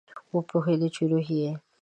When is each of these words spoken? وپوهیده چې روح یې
وپوهیده 0.35 0.87
چې 0.95 1.01
روح 1.11 1.27
یې 1.39 1.49